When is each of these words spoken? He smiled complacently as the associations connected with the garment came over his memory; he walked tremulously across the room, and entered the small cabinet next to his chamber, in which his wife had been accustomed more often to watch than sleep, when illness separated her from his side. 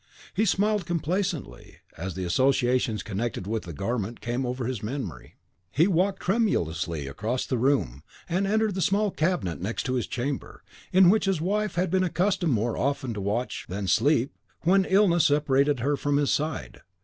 He 0.33 0.45
smiled 0.45 0.87
complacently 0.87 1.75
as 1.95 2.15
the 2.15 2.23
associations 2.23 3.03
connected 3.03 3.45
with 3.45 3.65
the 3.65 3.71
garment 3.71 4.19
came 4.19 4.47
over 4.47 4.65
his 4.65 4.81
memory; 4.81 5.35
he 5.69 5.85
walked 5.85 6.21
tremulously 6.21 7.05
across 7.05 7.45
the 7.45 7.59
room, 7.59 8.01
and 8.27 8.47
entered 8.47 8.73
the 8.73 8.81
small 8.81 9.11
cabinet 9.11 9.61
next 9.61 9.83
to 9.83 9.93
his 9.93 10.07
chamber, 10.07 10.63
in 10.91 11.11
which 11.11 11.25
his 11.25 11.39
wife 11.39 11.75
had 11.75 11.91
been 11.91 12.03
accustomed 12.03 12.53
more 12.53 12.75
often 12.75 13.13
to 13.13 13.21
watch 13.21 13.67
than 13.69 13.87
sleep, 13.87 14.33
when 14.61 14.85
illness 14.85 15.27
separated 15.27 15.81
her 15.81 15.95
from 15.95 16.17
his 16.17 16.31
side. 16.31 16.81